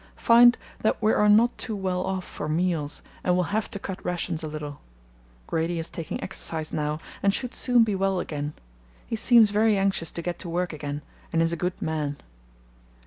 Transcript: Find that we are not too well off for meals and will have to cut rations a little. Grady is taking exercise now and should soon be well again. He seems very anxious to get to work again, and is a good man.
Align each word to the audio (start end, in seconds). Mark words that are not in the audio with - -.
Find 0.17 0.57
that 0.79 0.99
we 0.99 1.13
are 1.13 1.29
not 1.29 1.55
too 1.59 1.75
well 1.75 2.03
off 2.03 2.23
for 2.25 2.49
meals 2.49 3.03
and 3.23 3.35
will 3.35 3.53
have 3.53 3.69
to 3.69 3.77
cut 3.77 4.03
rations 4.03 4.41
a 4.41 4.47
little. 4.47 4.81
Grady 5.45 5.77
is 5.77 5.91
taking 5.91 6.19
exercise 6.23 6.73
now 6.73 6.99
and 7.21 7.31
should 7.31 7.53
soon 7.53 7.83
be 7.83 7.93
well 7.93 8.19
again. 8.19 8.53
He 9.05 9.15
seems 9.15 9.51
very 9.51 9.77
anxious 9.77 10.09
to 10.13 10.23
get 10.23 10.39
to 10.39 10.49
work 10.49 10.73
again, 10.73 11.03
and 11.31 11.39
is 11.39 11.53
a 11.53 11.55
good 11.55 11.79
man. 11.79 12.17